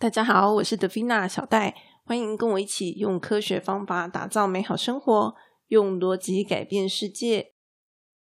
[0.00, 1.74] 大家好，我是德菲娜小戴，
[2.06, 5.34] 欢迎跟我一起用科学方法打造美好生活，
[5.66, 7.52] 用逻辑改变世界。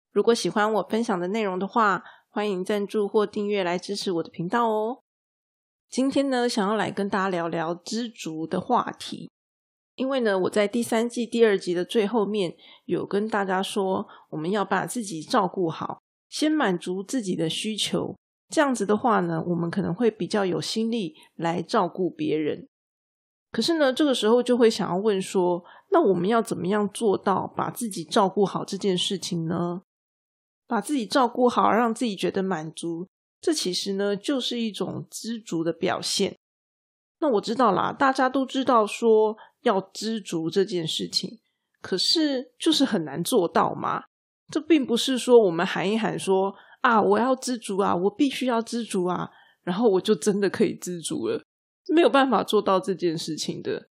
[0.10, 5.02] 如果喜欢我分享的内容的话，欢迎赞助或订阅来支持我的频道哦。
[5.90, 9.30] 今天呢，想要来跟大家聊聊知足的话题，
[9.96, 12.56] 因为呢，我在第三季第二集的最后面
[12.86, 16.00] 有跟大家说，我们要把自己照顾好，
[16.30, 18.16] 先满足自己的需求。
[18.48, 22.68] 这样子的话呢，我们可能会比较有心力来照顾别人。
[23.52, 29.82] 可是呢，这个时候就会想要问说，那我们要怎么样做到把自己照顾好这件事情呢？
[30.68, 33.08] 把自己照顾好，让自己觉得满足，
[33.42, 36.38] 这其实呢就是一种知足的表现。
[37.20, 41.40] 那我知道啦，大家都知道说要知足这件事情，
[41.82, 44.04] 可是就是很难做到嘛。
[44.52, 46.54] 这并不是说我们喊一喊说。
[46.86, 47.02] 啊！
[47.02, 47.96] 我要知足啊！
[47.96, 49.28] 我必须要知足啊！
[49.64, 51.44] 然后我就真的可以知足了，
[51.88, 53.90] 没有办法做到这件事情的。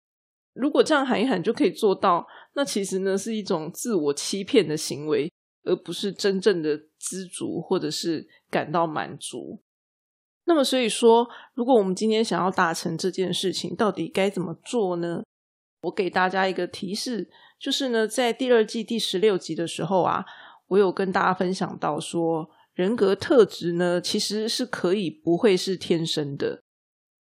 [0.53, 5.27] 如果这样喊一喊就可以做到，那其实呢是一种自我欺骗的行为，
[5.63, 9.63] 而不是真正的知足或者是感到满足。
[10.45, 15.23] 那么，所以说，如果我们今天想要达成这件事情，到底该怎么做呢？
[15.81, 17.27] 我给大家一个提示，
[17.59, 20.23] 就是呢，在第二季第十六集的时候啊，
[20.67, 22.47] 我有跟大家分享到说。
[22.73, 26.63] 人格特质呢，其实是可以不会是天生的。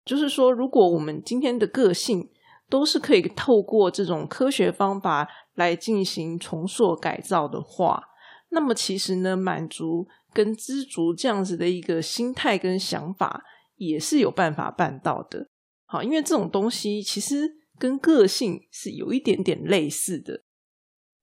[0.06, 2.30] 就是说，如果我们今天的个性
[2.70, 8.04] 都是可以透过这种科学方法来进行重塑改造的话，
[8.50, 13.44] 那么其实呢，满足跟知足这样子的一个心态跟想法，
[13.76, 15.50] 也是有办法办到的。
[15.86, 20.44] 好，因为这种东西其实跟个性是有一点点类似的。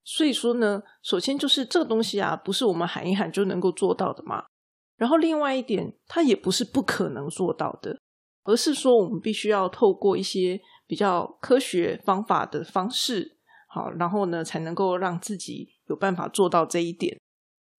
[0.09, 4.45] 所以说呢，首先就是这个东西啊，不是我们喊一喊就能够做到的嘛。
[4.97, 7.99] 然后另外一点，它也不是不可能做到的，
[8.45, 17.19] 而是说我们必须要透过一些比较科学方法的方式，好，然后呢才能够让自己有办法做到这一点。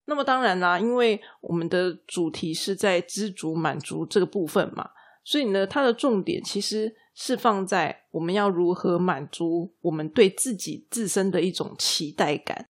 [0.08, 4.90] 那么当然啦，因为我们的主题是在知足满足这个部分嘛，
[5.24, 6.94] 所以呢，它的重点其实。
[7.20, 12.70] 是放在我们要如何满足我们对自己自身的一种期待感，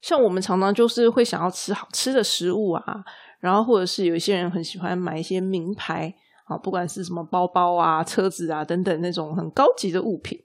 [0.00, 3.04] 像我们常常就是会想要吃好吃的食物啊，
[3.40, 10.44] 然后或者是有一些人很喜欢买一些名牌啊，不管是什么包包啊、车子啊等等那种很高级的物品，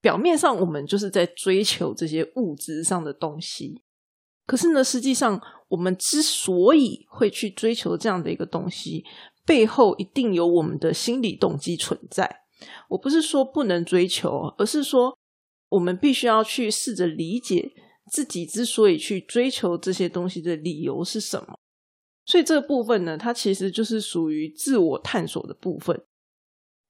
[0.00, 3.82] 表面上我们就是在追求这些物质上的东西，
[4.46, 5.38] 可是呢，实际上
[5.68, 9.04] 我们之所以会去追求这样的一个东西，
[9.44, 12.44] 背后一定有我们的心理动机存在。
[12.88, 15.18] 我不是说不能追求，而是说
[15.68, 17.72] 我们必须要去试着理解
[18.10, 21.58] 自己之所以去追求这些东西的理由是什么。
[22.24, 26.02] 所以这个部分呢，它其实就是属于自我探索的部分。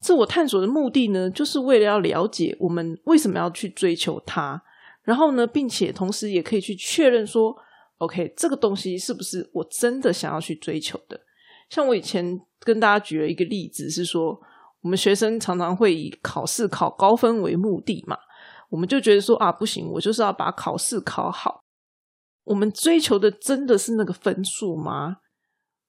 [0.00, 4.62] 自我探索的目的呢，就是为了要了解我们为什么要去追求它，
[5.02, 7.56] 然后呢，并且同时也可以去确认说
[7.98, 11.20] ，OK，这个东西是不是我真的想要去追求的？
[11.70, 14.40] 像我以前跟大家举了一个例子，是说。
[14.86, 18.16] 我们学生常常会以考试考高分为目的嘛，
[18.68, 21.64] 我们就觉得说啊，不行，我就是要把考试考好。
[22.44, 25.16] 我们追求的真的是那个分数吗？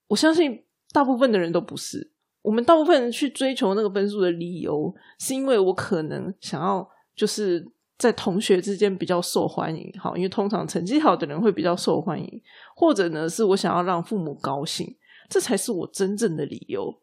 [0.07, 2.11] 我相信大部分的人都不是。
[2.41, 7.63] 我们大部分人去追求那个分数的理由，是因为我可能想要就是
[7.99, 12.41] 在同学之间比较受欢迎，好，因为通常成绩好的人会比较受欢迎，
[12.75, 14.97] 或者呢是我想要让父母高兴，
[15.29, 16.99] 这才是我真正的理由。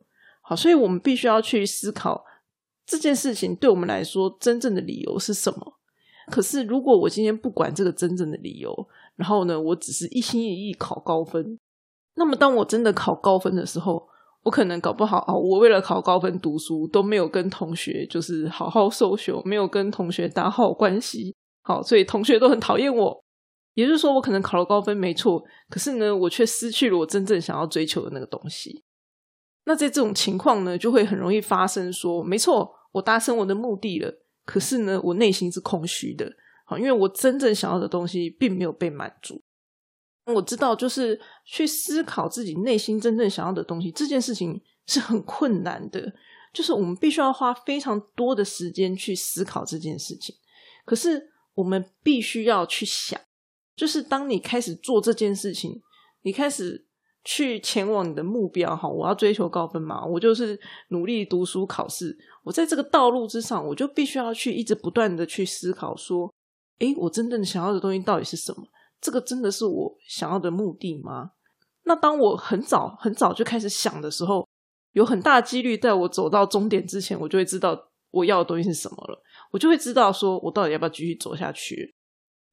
[0.47, 2.23] 好，所以我们必须要去思考
[2.85, 5.79] 这件事情对我们来说真正的理由是什么。
[6.31, 8.75] 可是，如果我今天不管这个真正的理由，
[9.17, 11.59] 然后呢，我只是一心一意考高分，
[12.17, 14.07] 那么当我真的考高分的时候，
[14.43, 23.25] 我可能搞不好啊，我为了考高分读书都没有跟同学就是好好收学，没有跟同学打好关系，好，所以同学都很讨厌我。
[23.73, 28.84] 也就是说，我可能考了高分没错，可是呢，我却失去了我真正想要追求的那个东西。
[29.67, 36.31] 那在这种情况呢，就会很容易发生说，没错，我达成我的目的了，可是呢，我内心是空虚的，
[36.67, 39.43] 好，因为我真正想要的东西并没有被满足。
[40.27, 46.13] 我知道，就是去思考自己内心真正想要的东西，这件事情是很困难的，
[46.53, 50.35] 就是我们必须要花非常多的时间去思考这件事情。
[50.85, 53.19] 可是我们必须要去想，
[53.75, 55.83] 就是当你开始做这件事情，
[56.21, 56.84] 你开始。
[57.25, 58.87] 去前往你的目标，哈！
[58.87, 60.59] 我要追求高分嘛，我就是
[60.91, 62.17] 努力读书考试。
[62.43, 66.33] 我在这个道路之上，我就必须要去一直不断的去思考，说，
[66.81, 68.65] 诶，我真正想要的东西到底是什么？
[69.01, 71.31] 这个真的是我想要的目的吗？
[71.85, 74.47] 那当我很早很早就开始想的时候，
[74.93, 81.95] 有很大几率在我走到终点之前，我就会知道我要的东西是什么了，我就会知道说我到底要不要继续走下去。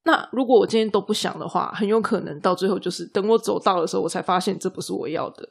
[0.04, 5.48] 那如果我今天都不想的话，很有可能到最后就是等我走到的时候，我才发现这不是我要的。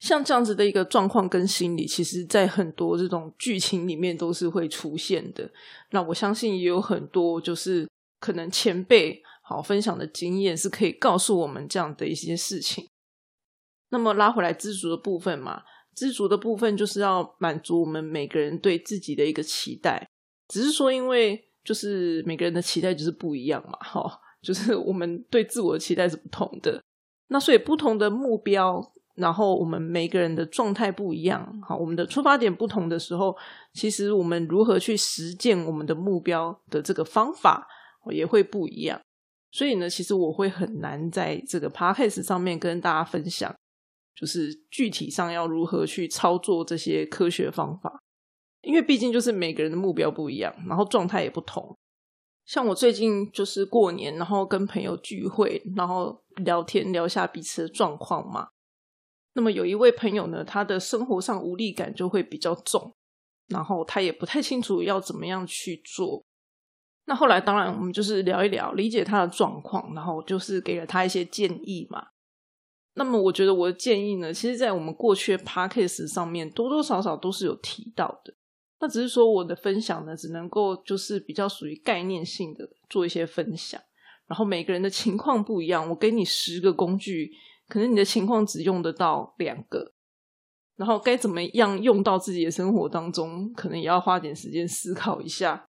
[0.00, 5.50] 像这样子的一个状况跟心理，其实在很多这种剧情里面都是会出现的。
[5.92, 7.88] 那我相信也有很多就是
[8.20, 12.86] 可能前辈好分享的经验是可以告诉我们这样的一些事情。
[13.88, 15.62] 那么拉回来知足的部分嘛，
[15.96, 20.06] 知足的部分就是要满足我们每个人对自己的一个期待，
[20.48, 21.48] 只是说因为。
[21.64, 26.82] 就是每个人的期待就是不一样嘛，哈，就是我们对自我的期待是不同的。
[27.28, 28.80] 那所以不同的目标，
[29.14, 33.34] 然后我们每个人的状态不一样，好，我们的出发点不同的时候，
[33.72, 37.66] 其实我们如何去实践我们的目标的这个方法
[38.12, 39.00] 也会不一样。
[39.50, 43.54] 所以呢，其实我会很难在这个 podcast 上面跟大家分享，
[44.14, 48.02] 就是具体上要如何去操作这些科学方法。
[48.64, 51.76] 因为毕竟就是每个人的目标不一样，然后状态也不同。
[52.44, 58.48] 像我最近就是过年，然后跟朋友聚会，然后聊天聊下彼此的状况嘛。
[59.32, 62.94] 那么有一位朋友呢，他的生活上无力感就会比较重，
[63.48, 66.22] 然后他也不太清楚要怎么样去做。
[67.06, 72.08] 那后来当然我们就是聊一聊，理解他的状况，然后就是给了他一些建议嘛。
[72.94, 78.34] 那么我觉得我的建议呢，其实在我们过去的 p a c k a g e 上面多多少少都是有提到的。
[78.84, 83.80] 那只是说我的分享呢，只能够就是比较属于概念性的做一些分享，
[84.26, 87.32] 然后每个人的情况不一样，我给你十个工具，
[87.66, 89.94] 可能你的情况只用得到两个，
[90.76, 95.66] 然后该怎么样用到自己的生活当中，可能也要花点时间思考一下。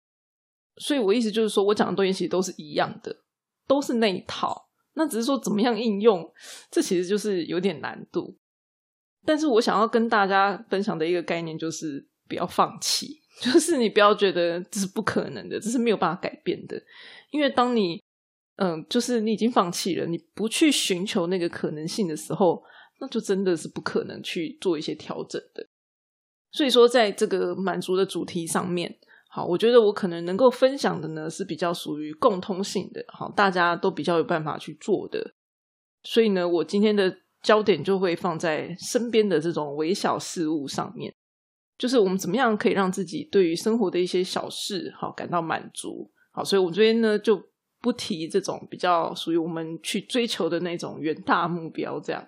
[0.77, 3.23] 所以我意思就是说，我讲的东西其实都是一样的，
[3.65, 6.31] 都是那一套，那只是说怎么样应用，
[6.69, 8.37] 这其实就是有点难度。
[9.25, 12.07] 但是我想要跟大家分享的一个概念就是。
[12.29, 16.81] 不要放弃，就是你不要觉得这是不可能的，这是没有办法改变的。
[17.31, 18.01] 因为当你，
[18.57, 22.63] 嗯，就是你已经放弃了，你不去寻求那个可能性的时候，
[22.99, 25.65] 那就真的是不可能去做一些调整的。
[26.51, 28.97] 所以说，在这个满足的主题上面，
[29.29, 35.33] 好，我觉得我可能能够分享的呢是比较属于共通性的，好，大家都比较有办法去做的。
[36.03, 41.13] 所以呢，我今天的焦点就会放在身边的这种微小事物上面。
[41.79, 47.41] 就是我们怎么样可以让自己对于生活的一些小事好感到满足好，所以我这边呢就
[47.81, 52.23] 不提这种比较属于我们去追求的那种远大目标这样。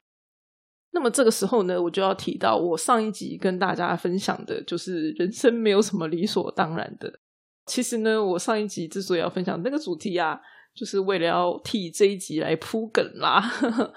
[0.94, 7.20] 那么这个时候呢，我就要提到我上一集跟大家分享的，就是人生没有什么理所当然的。
[7.66, 10.40] 其实呢，我上一集之所以要分享那个主题啊，
[10.74, 13.44] 就是为了要替这一集来铺梗啦。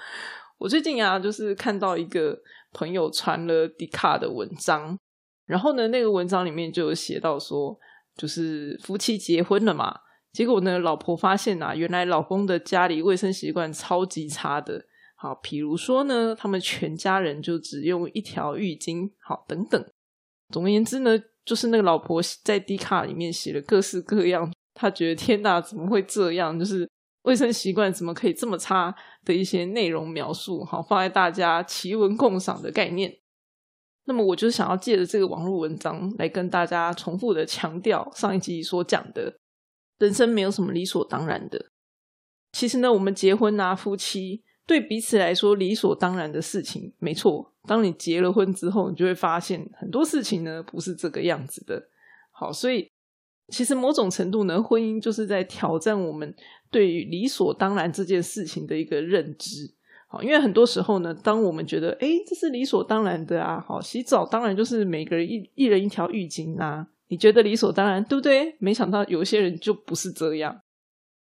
[0.59, 2.39] 我最近啊，就是看到一个
[2.73, 4.99] 朋友传了迪卡的文章。
[5.47, 7.79] 然后呢，那个文章里面就有写到说，
[8.17, 9.95] 就是夫妻结婚了嘛，
[10.33, 14.85] 结果呢，老婆发现啊，原来老公的家里卫生习惯超级差的。
[15.17, 19.85] 好，比如说呢，他们全家人就只用一条浴巾，好，等等。
[20.51, 26.59] 总而言之呢，就是那个老婆在 D 卡里面写了各式各样，她觉得天哪，怎么会这样？
[26.59, 26.89] 就是
[27.23, 28.95] 卫生习惯怎么可以这么差
[29.25, 33.15] 的一些内容描述，好，放在大家奇闻共赏的概念。
[34.07, 39.39] 那么，我就是想要借着这个网络文章来跟大家重复的强调上一集所讲的，
[39.99, 41.71] 人生没有什么理所当然的。
[42.53, 47.53] 其实呢，我们结婚啊，夫妻对彼此来说理所当然的事情，没错。
[47.67, 51.89] 当你结了婚之后，你就会发现很多事情呢不是这个样子的。
[52.31, 52.91] 好，所以
[53.49, 56.35] 其实某种程度呢，婚姻就是在挑战我们
[56.71, 59.75] 对于理所当然这件事情的一个认知。
[60.23, 68.57] 因为很多时候呢，当我们觉得哎，这是理所当然的啊，好洗澡当然就是每个人一一人一条浴巾啊，你觉得理所当然，对不对？
[68.59, 70.61] 没想到有些人就不是这样。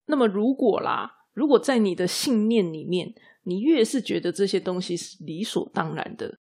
[0.08, 3.14] 那么如果啦，如果在你的信念里面，
[3.44, 6.40] 你越是觉得这些东西是理所当然的，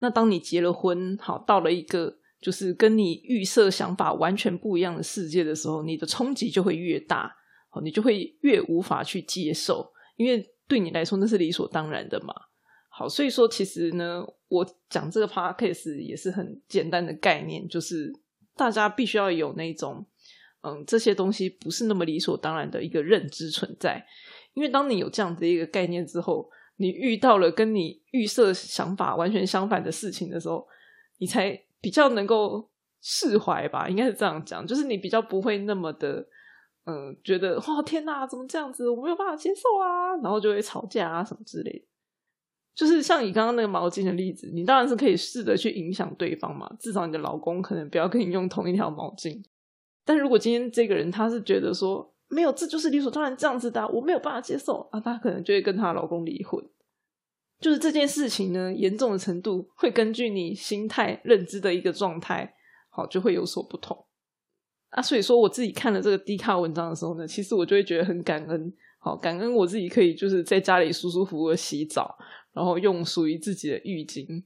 [0.00, 7.30] 那当你结了婚，好到了一个就是跟你预设想法完全不一样的世界的时候，你的冲击就会越大，
[7.70, 10.50] 好，你就会越无法去接受，因为。
[10.66, 12.34] 对你来说那是理所当然的嘛？
[12.88, 18.12] 好，所以说其实呢，我讲这个 podcast 也是很简单的概念，就是
[18.56, 20.06] 大家必须要有那种
[20.62, 24.06] 嗯这些东西不是那么理所当然的一个认知存在。
[24.54, 30.66] 因为当你有这样的一个概念之后，你遇到了跟你预设想法完全相反的事情的时候，
[31.18, 32.70] 你才比较能够
[33.02, 33.88] 释怀吧？
[33.88, 36.24] 应该是这样讲，就是你比较不会那么的。
[36.86, 38.88] 嗯，觉得哇天哪，怎么这样子？
[38.90, 41.84] 我没有办法接受啊，然后就会吵架啊什么之类的。
[42.74, 49.42] 就是像你刚刚那个毛巾的例子，你当然是可以试着去影响对方嘛，至少你的老公可能不要跟你用同一条毛巾。
[50.04, 56.62] 但如果今天这个人他是觉得说没有，这就是理所当然这样子的，我没有办法接受啊，他可能就会跟他老公离婚。
[57.60, 62.54] 就是这件事情呢，严重的程度会根据你心态认知的一个状态，
[62.90, 64.04] 好就会有所不同
[64.94, 65.02] 啊。
[65.02, 72.16] 所以说，我自己看了这个低卡文章的时候呢，其实我就会觉得很感恩，好感恩我自己可以就是在家里舒舒服服的洗澡。
[72.54, 74.40] 然后用属于自己的浴巾，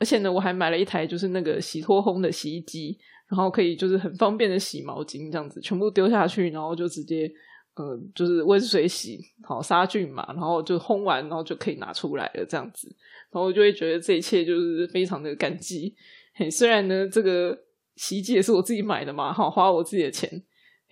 [0.00, 7.30] 而且呢，我还买了一台就是那个洗脱烘的洗衣机，然后可以就是很方便的洗毛巾，这样子全部丢下去，然后就直接
[7.76, 12.88] 呃就是温水洗，好杀菌嘛，然后就烘完，然后就可以拿出来了，这样子，
[13.30, 15.94] 然后就会觉得这一切就是非常的感激。
[16.34, 17.56] 嘿，虽然呢这个
[17.96, 20.42] 洗衣机也是我自己买的嘛，好花我自己的钱，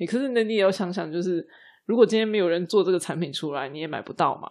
[0.09, 1.47] 可是呢你也要想想，就是
[1.85, 4.51] 如果今天没有人做这个产品出来，你也买不到嘛。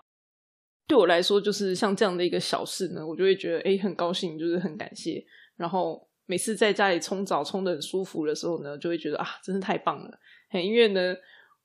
[0.86, 5.26] 对我来说，就是像这样的一个小事呢，我就会觉得哎，很高兴，就是很感谢。
[5.56, 10.20] 然后每次在家里冲澡冲的很舒服的时候呢，就会觉得啊，真是太棒了。
[10.52, 11.16] 因为呢，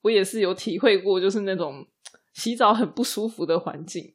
[0.02, 1.86] 我也是有体会过，就是那种
[2.32, 4.14] 洗澡很不舒服的环境。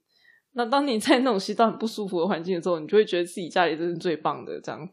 [0.53, 4.89] 那当你在那种洗澡很不舒服的环境的时候，你就会觉得自己家里真是最棒的这样。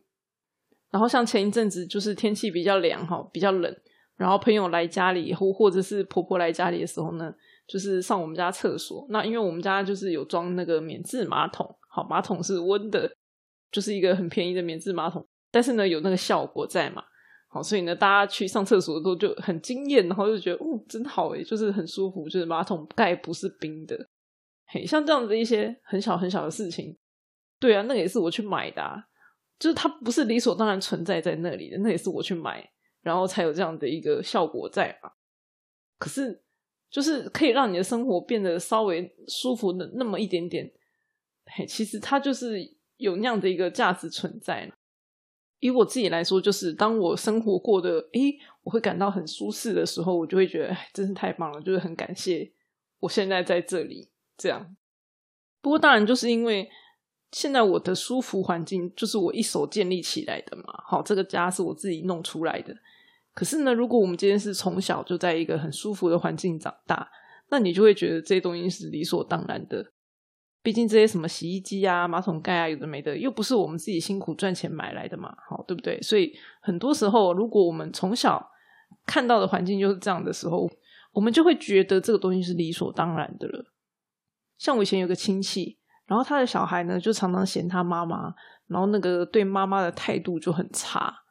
[0.90, 3.74] 然后像前一阵子，就是天气比较凉哈，比较冷，
[4.16, 7.34] 然后朋友来家里，或或者是婆婆来家里的时候呢。
[7.68, 13.08] 就是上我们家厕所，那因为我们家就是有装那个免治马桶，好，马桶是温的，
[13.70, 17.04] 就是一个很便宜的免治马桶，但是呢有那个效果在嘛，
[17.46, 23.96] 好，所以呢大家去上厕所的时候就很惊艳，然后就觉得哦真好诶，就是很舒服，就是马桶盖不是冰的，
[24.66, 26.98] 嘿，像这样子一些很小很小的事情，
[27.60, 29.04] 对啊，那个也是我去买的，啊，
[29.60, 32.68] 就是它不是理所当然存在在那里的，那也是我去买，
[33.02, 35.12] 然后才有这样的一个效果在嘛，
[35.96, 36.42] 可是。
[36.90, 40.68] 就是可以让你的生活变得稍微舒服的那么一点点，
[41.46, 42.58] 嘿，其实它就是
[42.96, 44.68] 有那样的一个价值存在。
[45.60, 52.52] 以我自己来说，就是当我生活过得诶，我会感到很舒适的时候，我就会觉得，真是太棒了，就是很感谢
[52.98, 54.74] 我现在在这里这样。
[55.60, 56.68] 不过当然，就是因为
[57.32, 62.74] 现在我的舒服环境就是我一手建立起来的嘛，好，这个家是我自己弄出来的。
[63.32, 67.08] 可是呢，如果我们今天是从小就在一个很舒服的环境长大，
[67.50, 69.92] 那你就会觉得这些东西是理所当然的。
[70.62, 76.02] 毕竟这些什么洗衣机啊、马桶盖啊，有的没的，又不是我们自己辛苦赚钱买来的嘛，好对不对？
[76.02, 78.50] 所以很多时候，如果我们从小
[79.06, 80.68] 看到的环境就是这样的时候，
[81.12, 83.72] 我们就会觉得这个东西是理所当然的了。
[84.58, 85.78] 像我以前有个亲戚，
[86.10, 88.34] 然后他的小孩呢，就常常嫌他妈妈，
[88.66, 91.22] 然后那个对妈妈的态度就很差。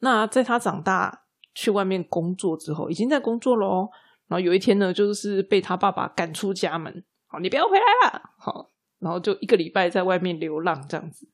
[0.00, 1.22] 那在他长大。
[1.58, 3.88] 去外面工作之后，已经在工作咯。
[4.28, 8.70] 然后有一天呢，就是被他爸爸赶出家门，好，你不要回来了，好。
[8.98, 11.26] 然后就一个礼拜在外面流浪这样子。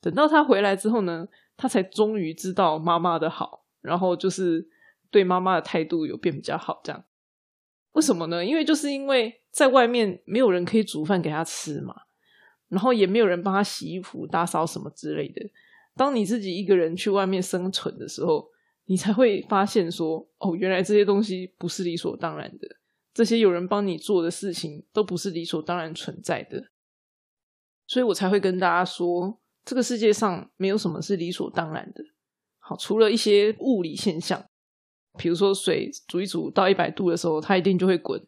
[0.00, 4.66] 等到他回来之后呢，他才终于知道妈妈的好，然后就是
[5.10, 6.80] 对妈妈的态度有变比较好。
[6.82, 7.04] 这样
[7.92, 8.42] 为什么呢？
[8.42, 11.94] 因为就是因为在外面没有人可以煮饭给他吃嘛，
[12.68, 15.50] 然后也没有人帮他洗衣服、打扫什么之类的。
[15.96, 18.48] 当你自己一个人去外面生存的时候。
[18.90, 22.66] 你才会发现说，哦，原来这些东西不是理所当然的，
[23.12, 26.70] 这些有人帮你做的事情都不是理所当然存在的，
[27.86, 32.02] 所以我才会跟大家说，这个世界上没有什么是理所当然的。
[32.60, 34.42] 好，除了一些物理现象，
[35.18, 38.26] 比如说水煮一煮到一百度的时候，它一定就会滚，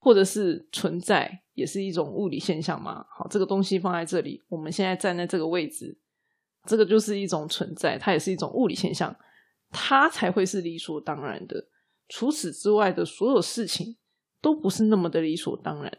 [0.00, 3.04] 或者是存在也是一种物理现象嘛。
[3.10, 5.98] 好，这个东西放在这里，我们现在站在这个位置，
[6.66, 9.14] 这个就是一种存在，它也是一种物理现象。
[9.70, 11.66] 它才会是理所当然的。
[12.08, 13.96] 除此之外的所有事情
[14.40, 15.98] 都不是那么的理所当然。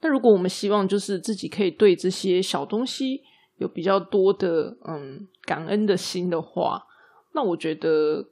[0.00, 3.20] 那如果我们希望就是自己可以对这些小东西
[3.56, 6.86] 有比较多的嗯感恩的心的话，
[7.34, 8.30] 那我觉得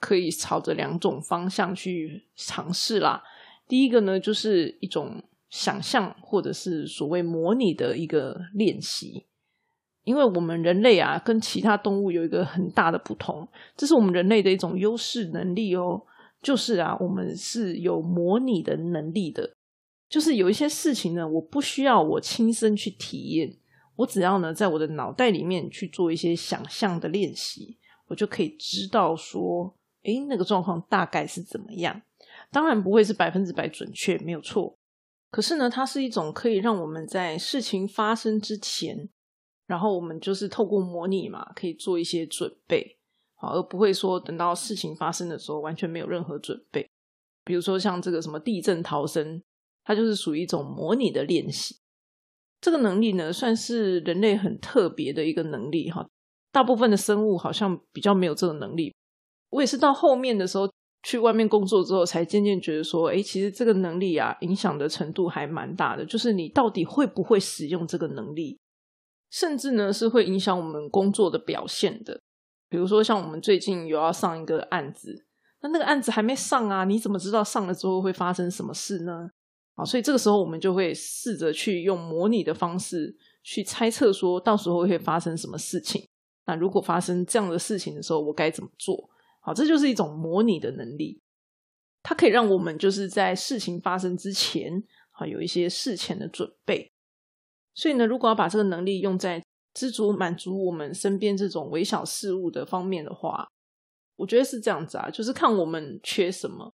[0.00, 3.22] 可以朝着两种方向去尝试啦。
[3.68, 9.26] 第一个呢，就是一种想象或者是所谓模拟的一个练习。
[10.04, 16.02] 因为我们人类啊，跟其他动物有一个很大的不同，这是我们人类的一种优势能力哦。
[16.40, 19.52] 就是啊，我们是有模拟的能力的。
[20.08, 23.54] 就是有一些事情呢，我不需要我亲身去体验，
[23.94, 27.76] 我只要呢，在我的脑袋里面去做一些想象的练习，
[28.08, 32.02] 我就可以知道说，诶，那个状况大概是怎么样。
[32.50, 34.76] 当然不会是百分之百准确，没有错。
[35.32, 39.08] 可是呢，它是一种可以让我们在事情发生之前。
[39.66, 42.98] 然后我们就是透过模拟嘛，可以做一些准备，
[43.36, 46.86] 好，而不会说等到事情发生的时候完全没有任何准备。
[47.42, 49.42] 比如说像这个什么地震逃生，
[49.84, 51.76] 它就是属于一种模拟的练习。
[52.60, 56.06] 这个能力呢，算是人类很特别的一个能力哈。
[56.50, 58.94] 大部分的生物好像比较没有这个能力。
[59.48, 60.70] 我也是到后面的时候
[61.02, 66.04] 去外面工作之后，才渐渐觉得说，哎，其实这个能力啊，影响的程度还蛮大的。
[66.04, 68.58] 就是你到底会不会使用这个能力，
[69.30, 72.20] 甚至呢是会影响我们工作的表现的。
[72.68, 75.26] 比如说，像我们最近有要上一个案子，
[75.60, 79.28] 那那个案子还没上啊，你怎么知道上了之后会发生什么事呢？
[79.74, 86.06] 啊，所以这个时候我们就会试着去用模拟的方式去猜测，说到时候会发生什么事情。
[86.46, 89.10] 那如果发生这样的事情的时候，我该怎么做？
[89.44, 91.20] 好，这就是一种模拟的能力，
[92.00, 96.92] 它可以让我们就是在事情发生之前，好有一些事前的准备。
[97.74, 99.42] 所以呢，如果要把这个能力用在
[99.74, 103.48] 知足满足我们身边这种微小事物的方面的话，
[104.14, 106.72] 我觉得是这样子啊，就是看我们缺什么。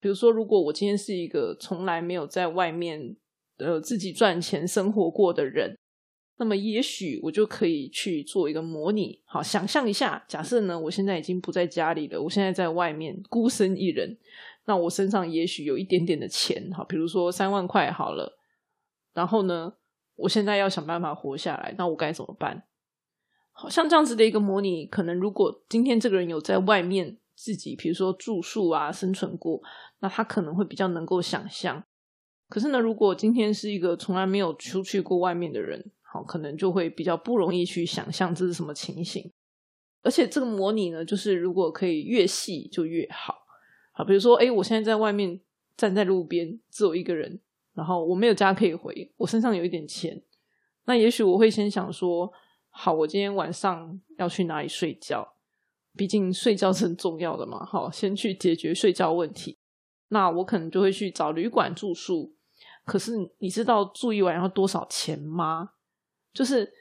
[0.00, 3.16] 比如说，如果我今天是一个从来没有在外面
[3.58, 5.78] 呃自己赚钱生活过的人。
[6.40, 9.20] 那么，也许我就可以去做一个模拟。
[9.24, 14.16] 好，想象一下，假设呢，我现在已经不在家里了，我现在在外面孤身一人。
[14.64, 18.38] 那我身上也许有一点点的钱，好，比如说三万块好了。
[19.14, 19.74] 然后呢，
[20.14, 22.62] 我现在要想办法活下来，那我该怎么办？
[23.50, 29.60] 好像这样子的一个模拟，可能如果今天这个人有在外面自己，比如说住宿啊，生存过，
[29.98, 31.82] 那他可能会比较能够想象。
[32.48, 39.30] 可是呢，如果今天是一个从来没有出去过外面的人，好，可能就会比较不容易去想象这是什么情形，
[40.02, 43.34] 而且这个模拟呢，就是如果可以越细就越好。
[43.92, 45.38] 好，比如说，哎，我现在在外面
[45.76, 47.40] 站在路边，只有一个人，
[47.74, 50.22] 然后我没有家可以回，我身上有一点钱，
[50.86, 52.32] 那也许我会先想说，
[52.70, 55.34] 好，我今天晚上要去哪里睡觉？
[55.94, 57.66] 毕竟睡觉是很重要的嘛。
[57.66, 59.58] 好，先去解决睡觉问题。
[60.08, 62.34] 那我可能就会去找旅馆住宿。
[62.84, 65.72] 可是你知道住一晚要多少钱吗？
[66.38, 66.72] 就是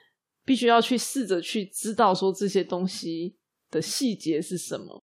[0.46, 3.36] 必须要去试着去知道说这些东西
[3.72, 5.04] 的细节是什么，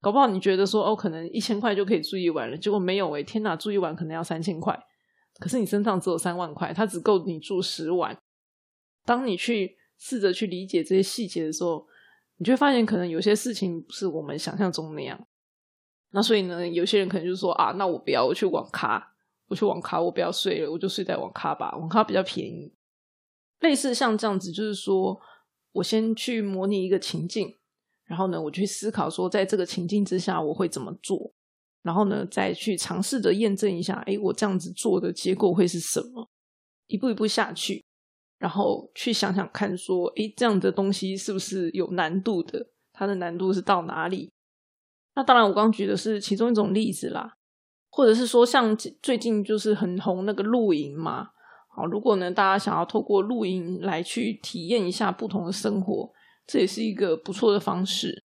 [0.00, 4.78] 搞不好你觉得说哦，可能一千块就可以住一晚了，结果没有诶，天哪，住一晚可能要三千块，
[5.40, 8.16] 可是你身上只有三万块，它只够你住十晚。
[9.04, 11.84] 当你去试着去理解这些细节的时候，
[12.36, 15.26] 你就会发现可能有些事情不是我们想象中那样。
[16.12, 19.04] 那所以呢，有些人可能就说啊，那我不要，我去网咖，
[19.48, 22.72] 我去网咖，我不要睡了，我就睡在网咖吧，网咖比较便宜。
[23.60, 25.18] 类似像这样子，就是说
[25.72, 27.56] 我先去模拟一个情境，
[28.04, 31.32] 然后呢，我去思考说，在这个情境之下我会怎么做，
[31.82, 36.28] 然后呢，再去尝试着验证一下，哎，我这样子做的结果会是什么？
[36.86, 37.82] 一步一步下去，
[38.38, 42.68] 然后去想想看，说，哎，这样的东西是不是有难度的？
[42.92, 44.30] 它的难度是到哪里？
[45.14, 47.36] 那当然，我刚举的是其中一种例子啦，
[47.90, 51.30] 或者是说，像最近就是很红那个露营嘛。
[51.76, 56.12] 好，如果呢，大家想要透过露营来去体验一下不同的生活，
[56.46, 58.22] 这也是一个不错的方式。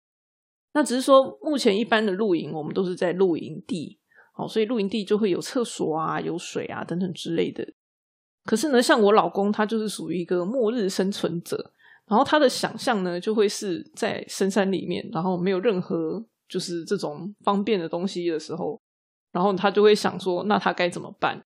[0.74, 4.00] 那只是说，目前一般的露营，我们都是在露营地，
[4.34, 7.68] 好，所以露营地就会有厕所啊、有水啊等等之类的。
[8.46, 11.74] 可是呢，像我老公，他就是属于一个末日生存者，
[12.08, 18.82] 然后他的想象呢，就会是在深山里面，然后没有任何就是这种方便的东西的时候，
[19.34, 21.44] 然后他就会想说，那他该怎么办？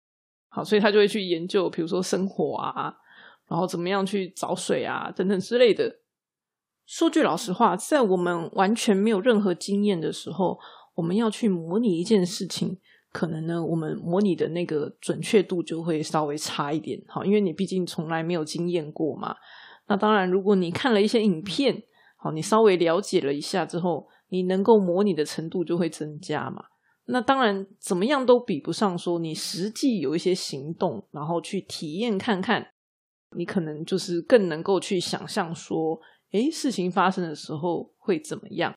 [0.49, 2.95] 好，所以他就会去研究，比如说生火啊，
[3.47, 5.99] 然后怎么样去找水啊，等等之类的。
[6.85, 10.57] 说句老实话，在我们完全没有任何经验的时候，
[10.95, 12.79] 我们要去模拟一件事情，
[13.11, 17.03] 可能呢，我们模拟的那个准确度就会稍微差一点。
[17.07, 19.35] 好，因为你毕竟从来没有经验过嘛。
[19.87, 21.83] 那当然，如果你看了一些影片，
[22.15, 26.63] 好，你稍微了解了一下之后，你能够模拟的程度就会增加嘛。
[27.09, 32.67] 那当然，怎么样都比不上说你实际有一些行动，然后去体验看看，
[33.37, 35.97] 你可能就是更能够去想象说，
[36.31, 38.75] 诶，事情发生的时候会怎么样？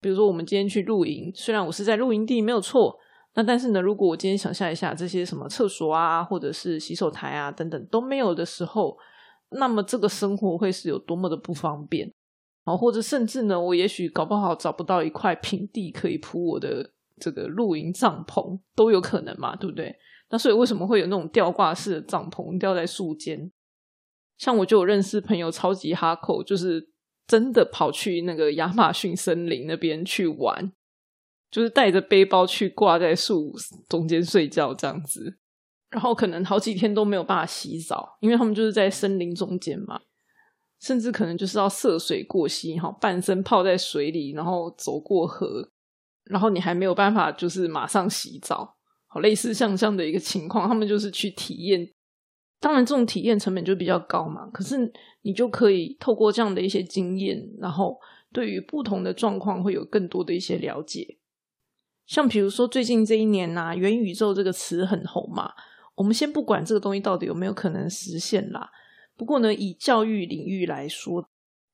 [0.00, 2.98] 比如说，我们今天去露营，虽然我是在露营地没有错，
[3.34, 8.98] 那但是呢，如果我今天想象一下这些什么厕所啊，或者是洗手台啊等等都没有的时候，
[9.50, 12.12] 那么这个生活会是有多么的不方便？
[12.64, 16.90] 哦，或者甚至呢，我也许搞不好找不到一块平地可以铺我的。
[17.18, 19.94] 这个露营帐篷都有可能嘛，对不对？
[20.30, 23.50] 那所以为什么会有那种吊挂式的帐篷吊在树间？
[24.36, 26.90] 像我就有认识朋友，超级哈口，就是
[27.26, 30.72] 真的跑去那个亚马逊森林那边去玩，
[31.50, 33.52] 就是带着背包去挂在树
[33.88, 35.38] 中间睡觉这样子，
[35.90, 39.98] 然后可能好几天都没有办法洗澡，因为他们就是在森林中间嘛，
[40.80, 45.72] 甚至可能就是要涉水过溪，哈，半身泡在水里，然后走过河。
[46.28, 51.88] 然后你还没有办法，就是马上洗澡，好类似像这样的一个情况，他们就是去体验
[52.60, 54.48] 当然，这种体验成本就比较高嘛。
[54.52, 57.98] 可是你就可以透过这样的一些经验，然后
[58.32, 61.18] 对于不同的状况会有更多的一些了解。
[62.06, 65.52] 像比如说最近这一年呐，元宇宙这个词很红嘛。
[65.94, 68.70] 我们先不管这个东西到底有没有可能实现啦。
[69.16, 71.28] 不过呢，以教育领域来说，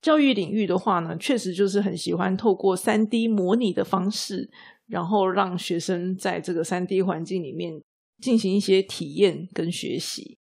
[0.05, 4.47] 教育领域的话呢，确实就是很喜欢透过三 D 模拟的方式，
[4.85, 7.81] 然后让学生在这个三 D 环境里面
[8.21, 10.37] 进行一些体验跟学习。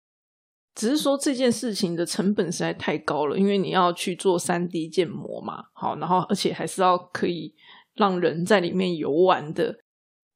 [0.75, 7.53] 只是说这件事情的成本实在太高了，因为你要去做三 D 建模嘛，好，然后而且还是要可以
[7.95, 9.77] 让人在里面游玩的。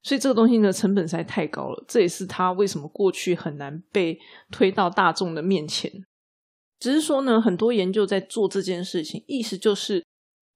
[0.02, 4.20] 所以这个东西的成本实在太高了，这也是它为什么过去很难被
[4.52, 5.90] 推到大众的面前。
[6.84, 10.04] 只是说呢，很多研究在做这件事情，意思就是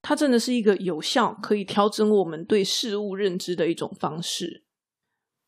[0.02, 4.66] 它真的是一个有效可以调整我们对事物认知的一种方式。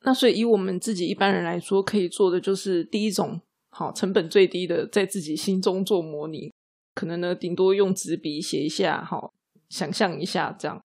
[0.06, 6.54] 那所以以我们自己一般人来说，可以做的就是第一种，好成本最低的，在自己心中做模拟，
[6.96, 9.34] 可能呢顶多用纸笔写一下，好
[9.68, 10.82] 想象一下这样。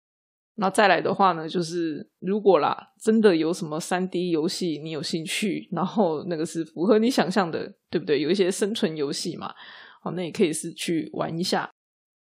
[0.56, 8.20] 那再来的话呢，就是如果啦，真的有什么三 D 游戏你有兴趣，然后那个是符合你想象的，对不对？
[8.20, 9.54] 有一些生存游戏嘛，
[10.02, 11.70] 好，那也可以是去玩一下。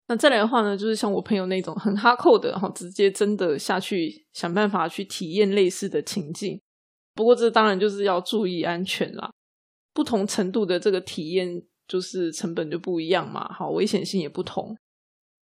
[0.09, 6.61] 那再来的话呢，就是像我朋友那种很哈扣的，然后直接真的下去想办法去体验类似的情境。
[7.15, 9.31] 不过这当然就是要注意安全啦，
[9.95, 14.77] 不同程度的这个体验就是成本就不一样嘛，好，危险性也不同。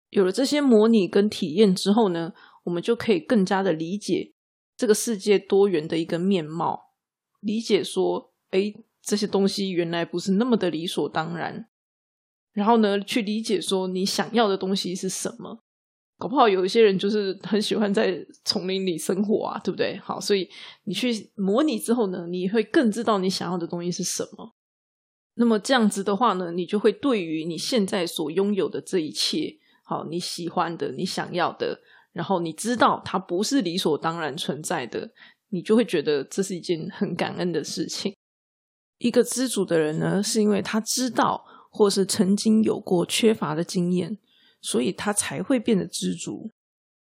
[0.09, 2.33] 有了这些模拟跟体验之后呢？
[2.65, 4.33] 我们就可以更加的理解
[4.75, 6.91] 这个世界多元的一个面貌，
[7.39, 11.69] 理解说，哎，这些东西原来不是那么的理所当然。
[12.51, 15.61] 然后呢，去理解说你想要的东西是什么。
[16.17, 19.97] 搞不好有一些人就是很喜欢在丛林里生活啊，对不对？
[19.97, 20.49] 好，所以
[20.85, 24.55] 你去模拟之后呢，你会更知道你想要的东西是什么。
[25.33, 31.81] 那么这样子的话呢，你就会对于你现在所拥有的这一切，好，你喜欢的，你想要的。
[32.15, 35.11] 然后你知道它不是理所当然存在的，
[35.49, 38.15] 你就会觉得这是一件很感恩的事情。
[38.99, 44.17] 一个知足的人呢，是因为他知道或是曾经有过缺乏的经验，
[44.61, 46.51] 所以他才会变得知足。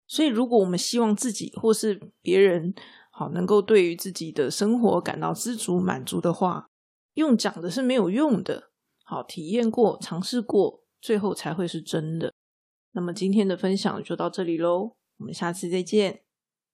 [0.06, 2.72] 所以，如果我们希望自己或是别人
[3.10, 6.68] 好能够对于自己的生活感到知足满足的话，
[7.14, 8.70] 用讲的是没有用的。
[9.02, 12.32] 好，体验过、尝试过，最后才会是真的。
[12.92, 16.21] 那么今天的分享就到这里喽，我们下次再见。